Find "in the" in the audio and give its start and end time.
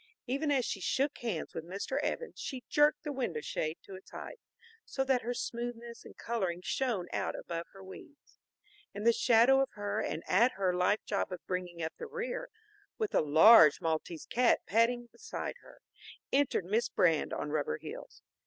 8.95-9.13